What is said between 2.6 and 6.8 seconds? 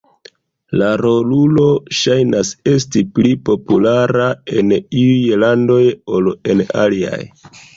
esti pli populara en iuj landoj ol en